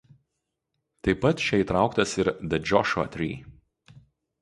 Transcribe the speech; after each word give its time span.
Taip 1.09 1.19
pat 1.27 1.45
čia 1.45 1.61
įtrauktas 1.65 2.17
ir 2.25 2.33
"The 2.55 2.63
Joshua 2.73 3.09
Tree". 3.19 3.41